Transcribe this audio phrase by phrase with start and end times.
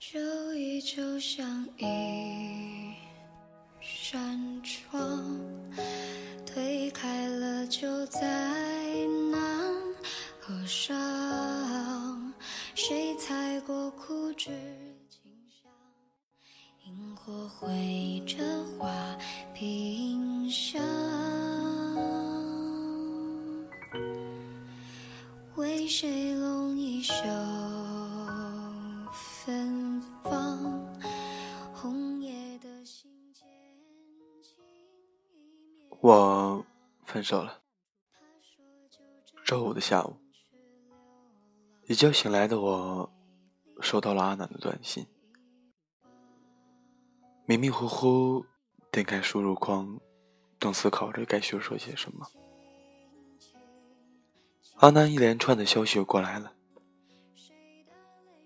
[0.00, 0.18] 就
[0.54, 2.94] 依旧像一
[3.82, 5.38] 扇窗，
[6.46, 8.18] 推开了就再
[9.30, 9.40] 难
[10.40, 12.32] 合上。
[12.74, 14.48] 谁踩过枯枝
[15.10, 15.20] 清
[15.62, 15.70] 香？
[16.86, 18.38] 萤火绘着
[18.78, 18.90] 画
[19.52, 19.89] 屏
[36.02, 36.64] 我
[37.04, 37.60] 分手了。
[39.44, 40.16] 周五的下午，
[41.88, 43.12] 一觉醒来的我，
[43.82, 45.06] 收到了阿南的短信。
[47.44, 48.46] 迷迷糊糊
[48.90, 50.00] 点开输入框，
[50.58, 52.26] 正思考着该说说些什么。
[54.76, 56.54] 阿南一连串的消息又过来了。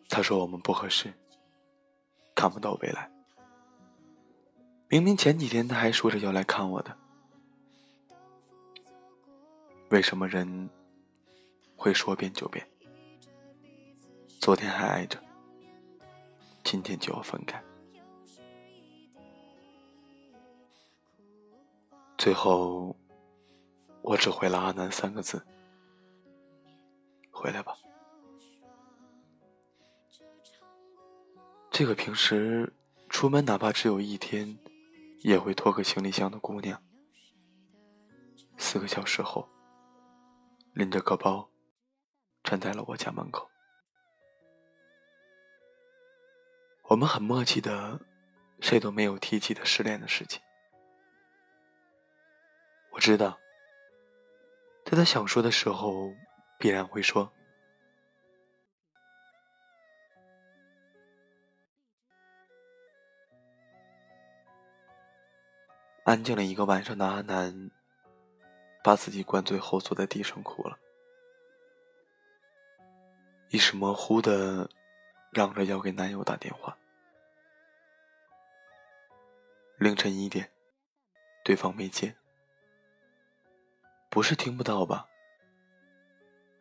[0.08, 1.14] 他说我们不合适，
[2.34, 3.12] 看不到未来。
[4.88, 6.96] 明明前几天他还说着要来看我的，
[9.94, 10.68] 为什么人
[11.76, 12.68] 会说变就变？
[14.40, 15.22] 昨天还爱着，
[16.64, 17.62] 今天就要分开。
[22.18, 22.96] 最后，
[24.02, 25.40] 我只回了阿南三个字
[27.30, 27.72] ：“回来吧。”
[31.70, 32.72] 这个平时
[33.08, 34.58] 出门哪怕只有一天，
[35.20, 36.82] 也会拖个行李箱的姑娘，
[38.58, 39.48] 四个小时后，
[40.74, 41.48] 拎着个包，
[42.42, 43.48] 站在了我家门口。
[46.82, 48.00] 我们很默契的，
[48.60, 50.42] 谁都没有提起的失恋的事情。
[52.90, 53.38] 我知道，
[54.84, 56.12] 在他想说的时候，
[56.58, 57.32] 必然会说。
[66.04, 67.70] 安静了一个晚上的阿南，
[68.84, 70.78] 把自己灌醉后坐在地上哭了，
[73.48, 74.68] 意识模糊的
[75.32, 76.76] 嚷着要给男友打电话。
[79.78, 80.52] 凌晨一点，
[81.42, 82.14] 对方没接，
[84.10, 85.08] 不是听不到吧？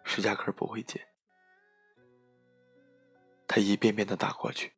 [0.06, 1.06] 是压根不会接。
[3.46, 4.74] 他一遍遍的打过去。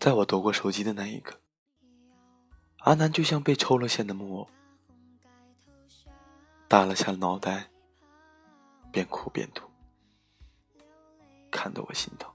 [0.00, 1.40] 在我夺过手机的那一刻，
[2.80, 4.48] 阿南就像被抽了线的木偶，
[6.66, 7.68] 耷了下脑袋，
[8.90, 9.68] 边哭边吐，
[11.50, 12.32] 看得我心疼。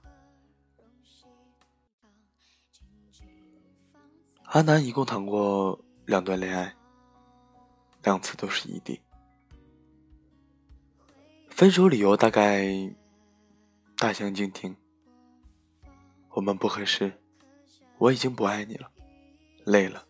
[4.44, 6.74] 阿南一共谈过两段恋爱，
[8.04, 9.02] 两次都是异地，
[11.48, 12.64] 分手理由大概
[13.96, 14.74] 大相径庭，
[16.30, 17.12] 我们不合适。
[17.98, 18.90] 我已经不爱你了，
[19.64, 20.06] 累了，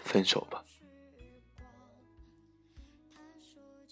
[0.00, 0.64] 分手吧。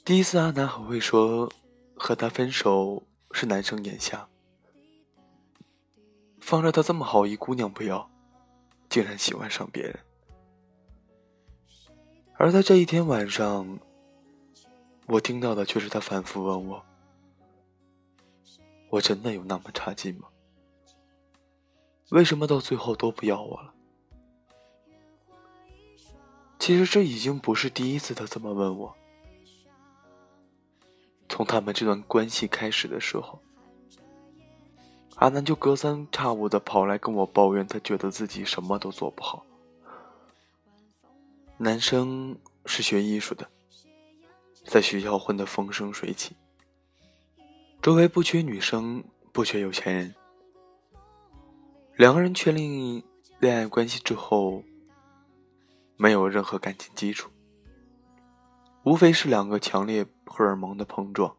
[0.05, 1.53] 第一次，阿南很会说，
[1.95, 3.03] 和他分手
[3.33, 4.29] 是男生眼瞎，
[6.41, 8.11] 放着他这么好一姑娘不要，
[8.89, 9.99] 竟然喜欢上别人。
[12.37, 13.79] 而在这一天晚上，
[15.07, 16.85] 我听到的却是他反复问我
[18.91, 20.29] ：“我真的有那么差劲吗？”
[22.11, 23.75] 为什么到最后都不要我了？
[26.59, 28.95] 其实这已经不是第一次他这么问我。
[31.29, 33.39] 从他们这段关系开始的时候，
[35.17, 39.45] 阿南就隔三差五的跑来跟我抱怨，他觉得自己什么都做不好。
[41.57, 42.37] 男生
[42.67, 43.49] 是学艺术的，
[44.65, 46.37] 在学校混得风生水起，
[47.83, 50.15] 周围不缺女生，不缺有钱人。
[51.97, 53.05] 两个人确立
[53.41, 54.63] 恋爱关系之后，
[56.01, 57.29] 没有任何感情基础，
[58.85, 61.37] 无非是两个强烈荷尔蒙的碰撞。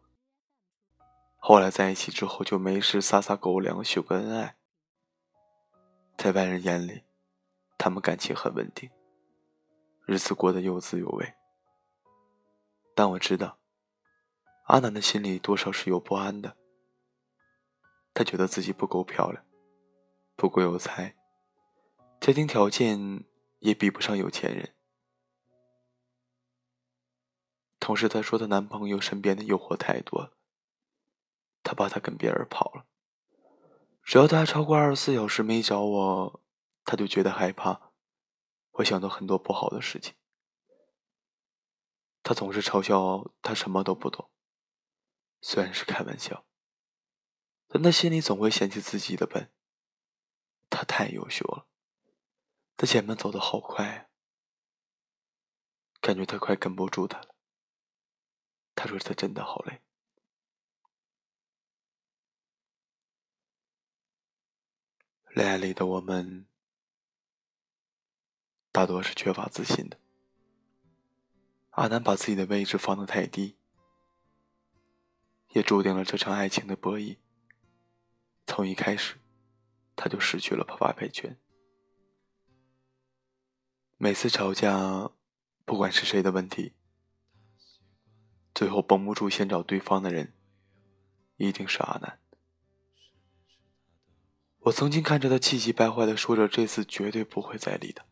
[1.38, 4.58] 后来在一起之后，就没事撒撒狗粮，秀个恩爱。
[6.18, 7.04] 在外人眼里，
[7.78, 8.90] 他们感情很稳定，
[10.06, 11.34] 日子过得有滋有味。
[12.94, 13.58] 但我知道，
[14.66, 16.58] 阿南的心里多少是有不安的。
[18.14, 19.42] 他觉得自己不够漂亮。
[20.36, 21.16] 不够有才，
[22.20, 23.24] 家庭条件
[23.60, 24.76] 也比不上有钱人。
[27.80, 30.34] 同时，她说她男朋友身边的诱惑太多，
[31.64, 32.86] 她怕他跟别人跑了。
[34.04, 36.44] 只要他超过二十四小时没找我，
[36.84, 37.92] 她就觉得害怕，
[38.72, 40.16] 会想到很多不好的事情。
[42.24, 44.32] 她总是嘲笑他什么都不懂，
[45.42, 46.46] 虽然是开玩笑。
[47.68, 49.52] 但他心里总会嫌弃自己的笨。
[50.72, 51.68] 他太优秀了，
[52.80, 54.10] 他前面走的好快，
[56.00, 57.36] 感觉他快跟不住他了。
[58.74, 59.82] 他说他真的好累。
[65.32, 66.48] 恋爱里的我们，
[68.72, 70.00] 大多是缺乏自信的。
[71.72, 73.58] 阿南把自己的位置放得太低，
[75.50, 77.18] 也注定了这场爱情的博弈。
[78.48, 79.20] 从一开始，
[79.98, 81.38] 他就失去了发配权。
[84.02, 85.12] 每次吵架，
[85.66, 86.72] 不管是谁的问题，
[88.56, 90.34] 最后绷不住先找对方的人，
[91.36, 92.18] 一定是阿南。
[94.60, 98.06] 我曾经看着他气急败坏的说着：“这次绝对不会再理他。”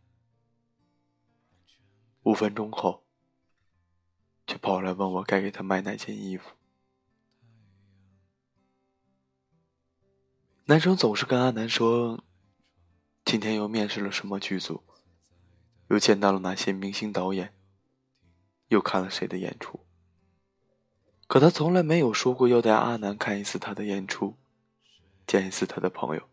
[2.24, 3.06] 五分钟后，
[4.46, 6.52] 却跑来问我该给他买哪件衣服。
[10.66, 12.26] 男生总是跟阿南说
[13.24, 14.84] ：“今天又面试了什么剧组，
[15.90, 17.54] 又见到了哪些明星导演，
[18.68, 19.80] 又看了谁的演出。”
[21.28, 24.38] 可他从来没有说过要带阿南看一次他的演出，
[25.26, 26.30] 见一次他的朋友。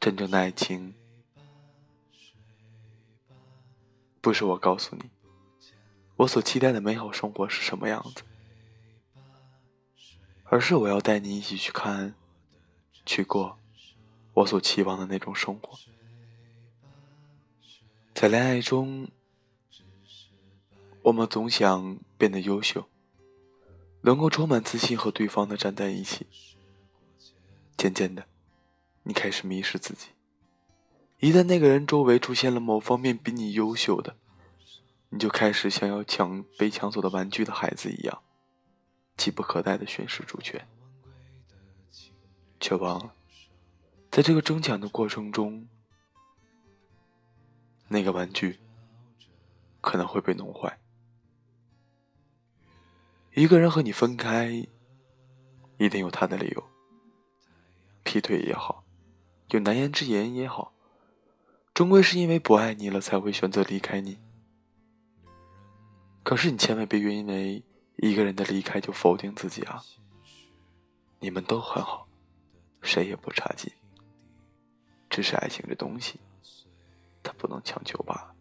[0.00, 0.94] 真正的爱情，
[4.20, 5.10] 不是我告诉你，
[6.16, 8.24] 我所期待的美好生活是什么样子，
[10.44, 12.16] 而是我要带你一起去看，
[13.06, 13.59] 去过
[14.34, 15.78] 我所期望的那种生活。
[18.14, 19.08] 在恋爱中，
[21.02, 22.88] 我们总想变得优秀，
[24.02, 26.26] 能够充满自信和对方的站在一起，
[27.76, 28.26] 渐渐的。
[29.02, 30.08] 你开始迷失自己。
[31.18, 34.16] 一旦那个人周围出现了某方面比你优秀的，
[35.08, 38.22] 你就开始像要抢被抢走的玩具的孩子一样，
[39.16, 40.68] 急不可待的宣誓主权，
[42.60, 43.14] 却忘了，
[44.10, 45.68] 在这个争抢的过程中，
[47.86, 48.58] 那个玩具
[49.80, 50.80] 可能会被弄坏。
[53.34, 54.66] 一个人和你分开，
[55.78, 56.64] 一定有他的理由，
[58.02, 58.84] 劈腿也好。
[59.50, 60.72] 有难言之隐也好，
[61.72, 64.18] 终归是因为不爱你了才会选择离开你。
[66.24, 67.64] 可是你千万别因为
[67.96, 69.82] 一个人的离开就否定自己啊！
[71.20, 72.08] 你们都很好，
[72.82, 73.72] 谁也不差劲，
[75.10, 76.20] 这是爱情这东西，
[77.20, 78.32] 它不能强求吧？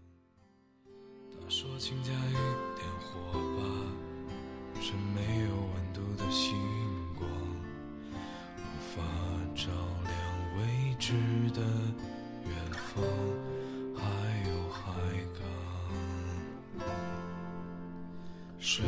[1.41, 2.33] 他说，请加一
[2.75, 3.63] 点火吧。
[4.79, 6.55] 是没有温度的星
[7.15, 7.27] 光，
[8.55, 8.61] 无
[8.95, 9.01] 法
[9.55, 9.67] 照
[10.03, 10.13] 亮
[10.57, 11.13] 未知
[11.51, 11.59] 的
[12.45, 13.03] 远方。
[13.95, 14.03] 还
[14.47, 14.93] 有海
[15.33, 16.87] 港。
[18.59, 18.85] 水。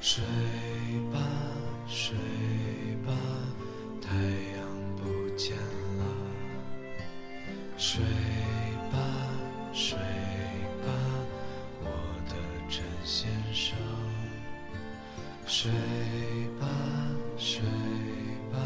[0.00, 0.22] 睡
[1.12, 1.18] 吧，
[1.88, 2.14] 睡
[3.04, 3.12] 吧，
[4.00, 4.14] 太
[4.56, 4.66] 阳
[4.96, 6.04] 不见了。
[7.76, 8.02] 睡
[8.92, 8.98] 吧，
[9.72, 9.98] 睡
[10.84, 10.88] 吧，
[11.82, 11.86] 我
[12.28, 12.34] 的
[12.70, 13.76] 陈先生。
[15.46, 15.70] 睡
[16.60, 16.66] 吧，
[17.36, 17.60] 睡
[18.52, 18.58] 吧，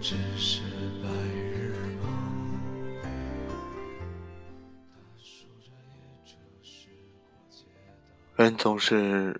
[0.00, 0.62] 只是
[1.02, 2.04] 白日梦。
[8.36, 9.38] 人总是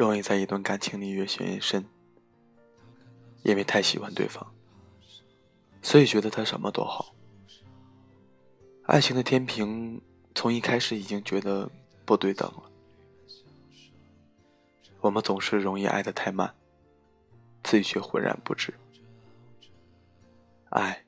[0.00, 1.84] 容易在一段感情里越陷越深，
[3.42, 4.46] 因为太喜欢对方，
[5.82, 7.14] 所以觉得他什么都好。
[8.84, 10.00] 爱情的天平
[10.34, 11.70] 从一开始已经觉得
[12.06, 12.62] 不对等了。
[15.02, 16.54] 我们总是容易爱得太慢，
[17.62, 18.72] 自己却浑然不知。
[20.70, 21.04] 爱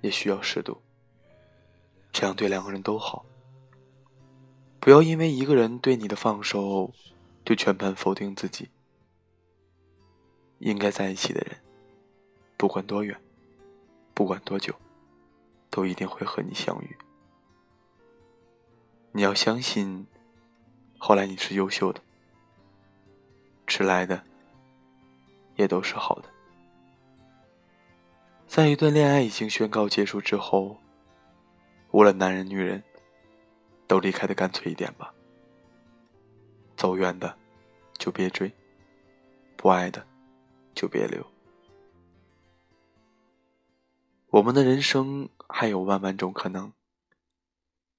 [0.00, 0.80] 也需要适度，
[2.12, 3.26] 这样对两个人都好。
[4.80, 6.90] 不要因为一个人对你的放手，
[7.46, 8.68] 就全盘否定自己。
[10.58, 11.56] 应该在一起的人，
[12.56, 13.16] 不管多远，
[14.12, 14.74] 不管多久，
[15.70, 16.96] 都一定会和你相遇。
[19.12, 20.06] 你要相信，
[20.98, 22.00] 后来你是优秀的。
[23.68, 24.24] 迟来的
[25.54, 26.28] 也都是好的。
[28.48, 30.78] 在一段恋爱已经宣告结束之后，
[31.92, 32.82] 无论男人女人，
[33.86, 35.12] 都离开的干脆一点吧。
[36.76, 37.36] 走远的
[37.98, 38.52] 就别追，
[39.56, 40.06] 不爱的
[40.74, 41.24] 就别留。
[44.28, 46.72] 我们的人生还有万万种可能，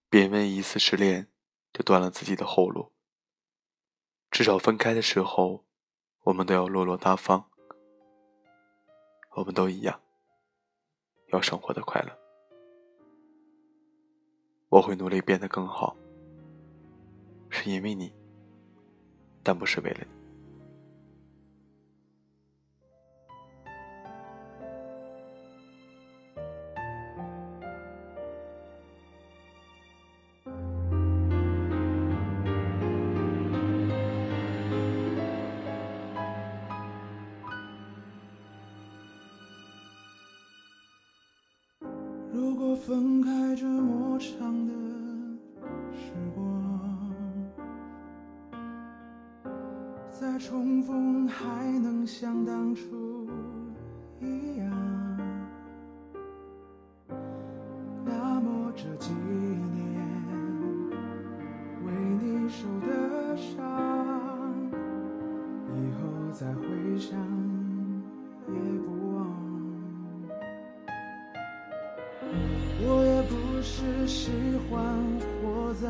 [0.09, 1.27] 别因为一次失恋
[1.73, 2.91] 就断了自己的后路。
[4.29, 5.65] 至少分开的时候，
[6.23, 7.49] 我们都要落落大方。
[9.31, 9.99] 我们都一样，
[11.27, 12.15] 要生活的快乐。
[14.69, 15.95] 我会努力变得更好，
[17.49, 18.13] 是因为你，
[19.47, 20.13] 但不是为了你。
[42.33, 44.76] 如果分开这么长的
[50.37, 51.43] 重逢还
[51.79, 53.27] 能像当初
[54.21, 54.69] 一样，
[58.05, 59.99] 那么这几年
[61.83, 61.91] 为
[62.21, 63.57] 你受的伤，
[65.73, 67.19] 以后再回想
[68.47, 69.27] 也不忘。
[72.79, 74.31] 我也不是喜
[74.69, 74.77] 欢
[75.41, 75.87] 活在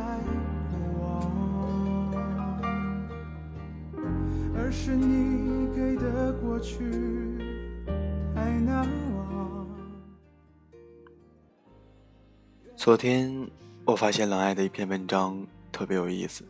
[12.75, 13.50] 昨天
[13.84, 16.46] 我发现冷爱的一篇文章特别有意思，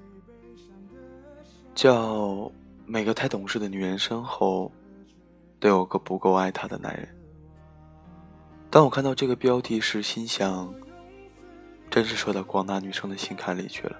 [1.73, 2.13] 叫
[2.85, 4.71] 《每个太懂事的女人身后
[5.59, 7.05] 都有个不够爱她的男人》。
[8.69, 10.71] 当我看到这个标题时，心想，
[11.89, 13.97] 真是说到广大女生的心坎里去了。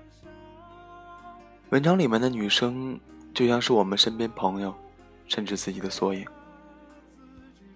[1.71, 2.99] 文章里面的女生
[3.37, 4.73] 就像是我们身边朋友，
[5.27, 6.25] 甚至自己的缩影。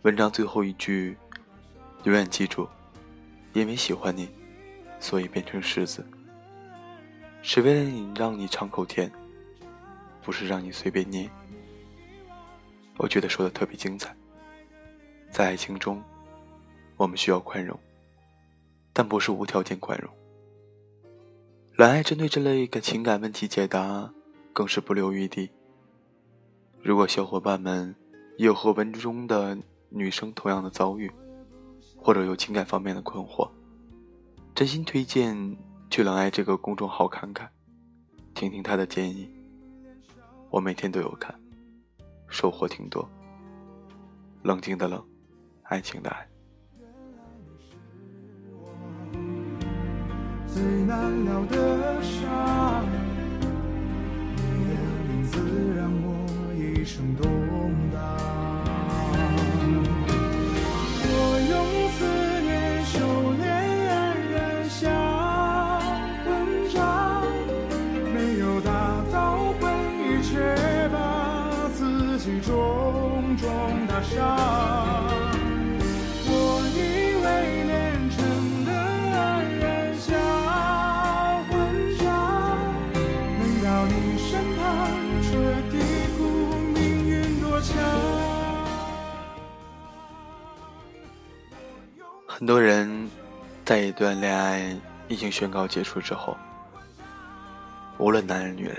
[0.01, 1.15] 文章最后一句，
[2.03, 2.67] 永远记住，
[3.53, 4.27] 因为喜欢你，
[4.99, 6.03] 所以变成狮子，
[7.43, 9.11] 是为了你让你尝口甜，
[10.23, 11.29] 不是让你随便捏。
[12.97, 14.15] 我觉得说的特别精彩，
[15.29, 16.03] 在爱情中。
[16.97, 17.79] 我们需要宽容，
[18.93, 20.11] 但不是无条件宽容。
[21.75, 24.11] 蓝爱针对这类个情感问题解答，
[24.53, 25.49] 更是不留余地。
[26.81, 27.95] 如果小伙伴们
[28.37, 29.57] 有和文中的
[29.89, 31.11] 女生同样的遭遇，
[31.97, 33.49] 或者有情感方面的困惑，
[34.55, 35.57] 真心推荐
[35.89, 37.49] 去冷爱这个公众号看看，
[38.33, 39.29] 听听他的建议。
[40.49, 41.33] 我每天都有看，
[42.27, 43.07] 收获挺多。
[44.43, 45.05] 冷静的冷，
[45.63, 46.27] 爱情的爱。
[50.47, 51.80] 最难了的
[56.93, 57.23] 声动
[57.89, 57.95] 荡。
[61.03, 61.15] 我
[61.49, 61.53] 用
[61.95, 61.99] 思
[62.41, 62.51] 念
[62.83, 62.91] 修
[63.39, 63.47] 炼
[63.87, 63.95] 安
[64.33, 64.35] 然
[64.69, 64.81] 下
[66.25, 66.29] 文
[66.69, 66.75] 章，
[68.13, 68.69] 没有达
[69.09, 69.15] 到
[69.61, 69.63] 回
[70.01, 70.35] 忆，却
[70.91, 73.47] 把自己重重
[73.87, 74.90] 打伤。
[92.41, 93.07] 很多人
[93.63, 94.75] 在一段恋爱
[95.07, 96.35] 已经宣告结束之后，
[97.99, 98.75] 无论男人女人，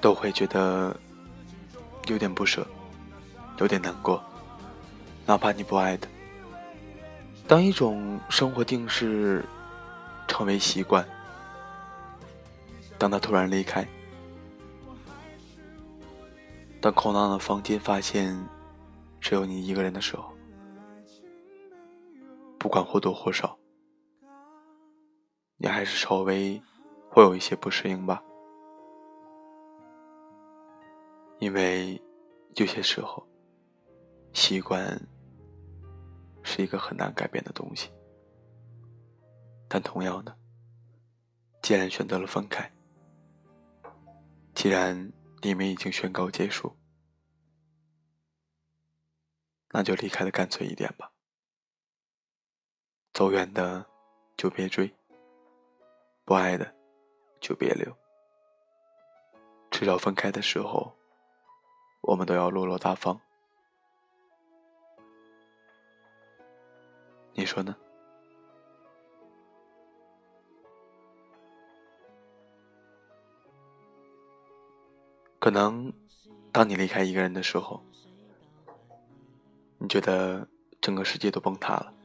[0.00, 0.96] 都会觉得
[2.06, 2.66] 有点不舍，
[3.58, 4.24] 有点难过。
[5.26, 6.08] 哪怕你不爱的，
[7.46, 9.44] 当一种生活定式
[10.26, 11.06] 成为习惯，
[12.96, 13.86] 当他突然离开，
[16.80, 18.34] 当空荡的房间发现
[19.20, 20.29] 只有你一个人的时候。
[22.60, 23.58] 不管或多或少，
[25.56, 26.60] 你还是稍微
[27.08, 28.22] 会有一些不适应吧，
[31.38, 31.98] 因为
[32.56, 33.26] 有些时候，
[34.34, 35.00] 习惯
[36.42, 37.90] 是一个很难改变的东西。
[39.66, 40.36] 但同样的，
[41.62, 42.70] 既然选择了分开，
[44.54, 46.76] 既然你们已经宣告结束，
[49.70, 51.10] 那就离开的干脆一点吧。
[53.20, 53.84] 走远的
[54.34, 54.90] 就别追，
[56.24, 56.74] 不爱的
[57.38, 57.94] 就别留。
[59.70, 60.90] 迟早分开的时候，
[62.00, 63.20] 我们都要落落大方。
[67.34, 67.76] 你说呢？
[75.38, 75.92] 可能
[76.50, 77.84] 当你离开一个人的时候，
[79.76, 80.48] 你觉得
[80.80, 81.99] 整个世界都崩塌了。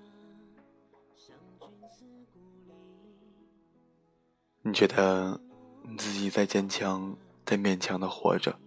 [4.67, 5.39] 你觉得
[5.83, 8.57] 你自己在坚强，在勉强的活着？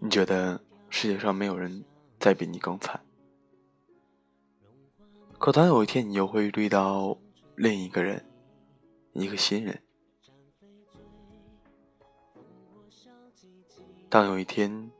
[0.00, 1.84] 你觉得世界上没有人
[2.18, 3.00] 再比你更惨？
[5.38, 7.16] 可当有一天你又会遇到
[7.54, 8.26] 另一个人，
[9.12, 9.80] 一个新人。
[14.08, 14.90] 当有一天，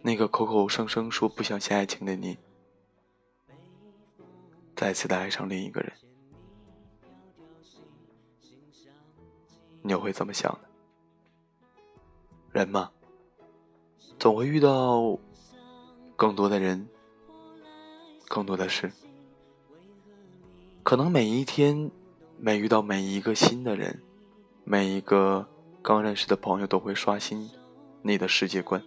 [0.00, 2.36] 那个口口声声说不相信爱情的你，
[4.74, 5.92] 再次的爱上另一个人，
[9.82, 10.68] 你又会怎么想呢？
[12.52, 12.90] 人嘛，
[14.18, 15.18] 总会遇到
[16.16, 16.88] 更多的人，
[18.28, 18.90] 更多的事。
[20.82, 21.90] 可能每一天，
[22.38, 24.02] 每遇到每一个新的人，
[24.64, 25.46] 每一个
[25.82, 27.50] 刚认识的朋友，都会刷新。
[28.04, 28.82] 你的世界观，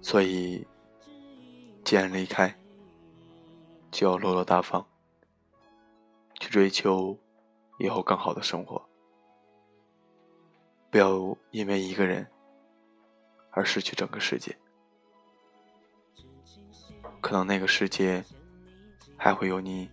[0.00, 0.66] 所以，
[1.84, 2.58] 既然离开，
[3.90, 4.86] 就要落落大方，
[6.40, 7.18] 去追求
[7.84, 8.82] 以后更好的生活，
[10.90, 12.26] 不要因为一个人
[13.50, 14.56] 而失去整个世界。
[17.20, 18.24] 可能那个世界
[19.18, 19.90] 还会有你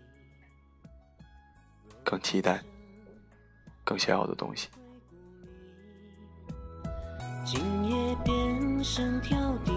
[2.01, 2.63] 更期待、
[3.83, 4.69] 更想要的东西。
[7.43, 9.71] 今夜变声跳笛，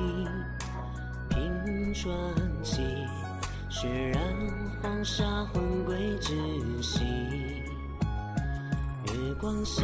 [1.30, 2.80] 凭传奇，
[3.68, 4.22] 血染
[4.80, 7.63] 黄沙魂归窒息。
[9.44, 9.82] 往事，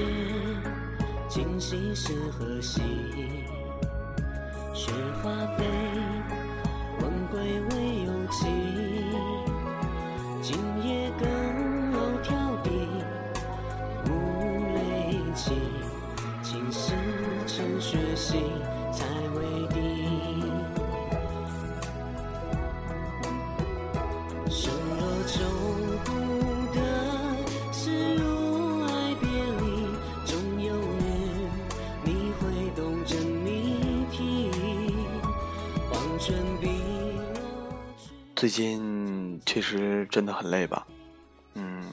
[1.28, 2.80] 今夕是何夕？
[4.72, 4.90] 雪
[5.22, 5.66] 花飞，
[38.40, 40.86] 最近确实真的很累吧？
[41.52, 41.84] 嗯，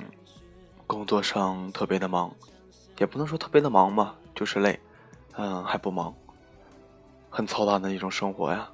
[0.87, 2.33] 工作上特别的忙，
[2.99, 4.79] 也不能说特别的忙吧，就是累。
[5.33, 6.15] 嗯，还不忙，
[7.29, 8.71] 很操蛋的一种生活呀。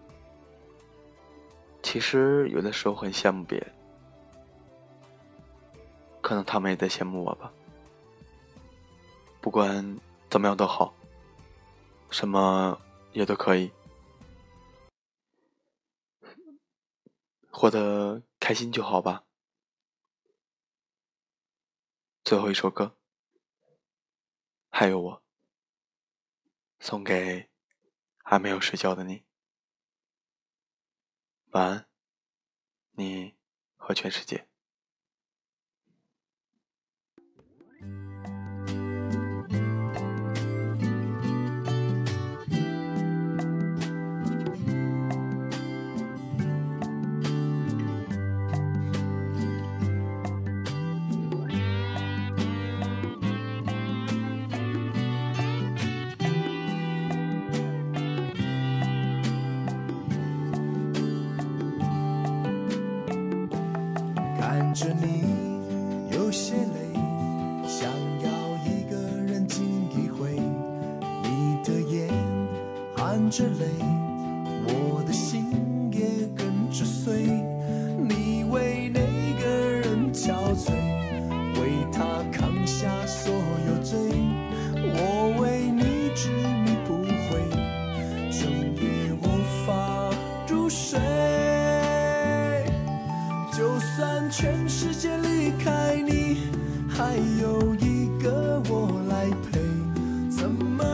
[1.81, 3.67] 其实有的时候很羡慕别人，
[6.21, 7.51] 可能他们也在羡慕我吧。
[9.41, 9.97] 不管
[10.29, 10.93] 怎么样都好，
[12.12, 12.79] 什么
[13.13, 13.71] 也都可以，
[17.53, 19.25] 活得开心就好吧。
[22.23, 22.97] 最后一首歌，
[24.71, 25.23] 还有我。
[26.79, 27.49] 送给
[28.17, 29.23] 还没有睡觉的你，
[31.51, 31.87] 晚安，
[32.93, 33.35] 你
[33.77, 34.49] 和全世界。
[64.53, 65.33] 看着你。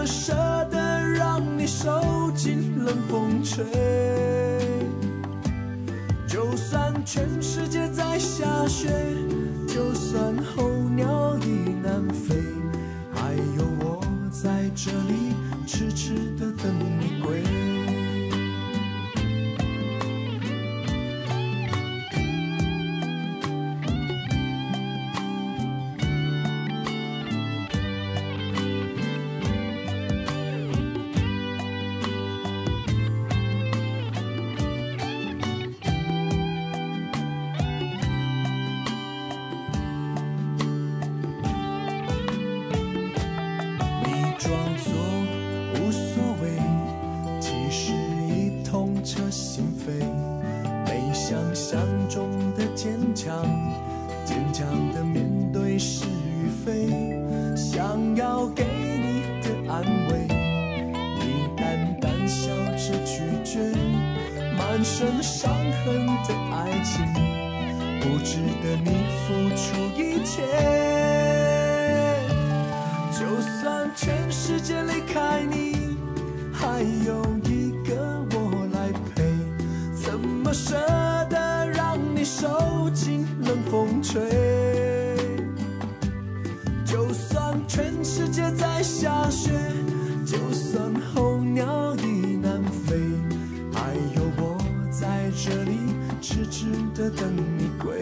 [0.05, 0.33] 舍
[0.71, 3.65] 得让你受尽冷风吹
[6.27, 8.89] 就算全世界在下雪，
[9.67, 12.35] 就算候鸟已南飞，
[13.11, 15.33] 还有我在这里
[15.65, 17.43] 痴痴的等你归。
[82.29, 84.21] 受尽冷风吹？
[86.85, 89.51] 就算全世界在下雪，
[90.23, 92.95] 就算候鸟已南飞，
[93.73, 94.57] 还有我
[94.91, 95.71] 在这里
[96.21, 97.99] 痴痴的等你归。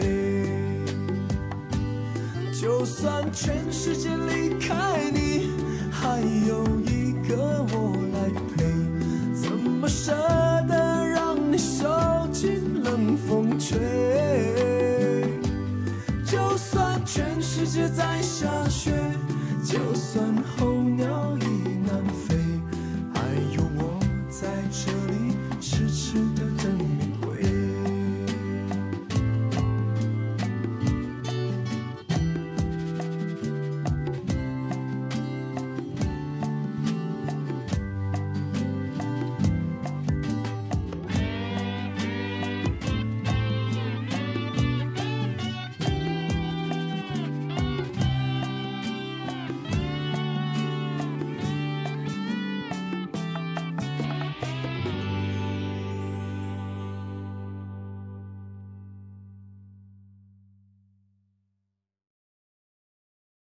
[2.52, 5.50] 就算全世界离开你，
[5.90, 8.62] 还有一个我来陪，
[9.34, 10.12] 怎么舍
[17.68, 18.90] 一直在下雪
[19.62, 20.77] 就算候